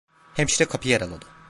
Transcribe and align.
Hemşire 0.33 0.67
kapıyı 0.67 0.97
araladı. 0.97 1.25